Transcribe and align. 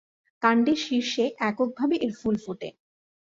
কাণ্ডের 0.41 0.79
শীর্ষে 0.85 1.25
একক 1.49 1.69
ভাবে 1.77 1.95
এর 1.97 2.13
ফুল 2.19 2.35
ফোটে। 2.43 2.69